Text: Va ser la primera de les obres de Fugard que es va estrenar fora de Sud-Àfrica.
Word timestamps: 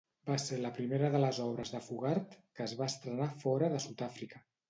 Va 0.27 0.35
ser 0.43 0.55
la 0.61 0.69
primera 0.77 1.09
de 1.15 1.19
les 1.23 1.41
obres 1.43 1.73
de 1.75 1.81
Fugard 1.89 2.33
que 2.59 2.67
es 2.67 2.75
va 2.81 2.89
estrenar 2.93 3.29
fora 3.45 3.71
de 3.77 3.85
Sud-Àfrica. 3.89 4.45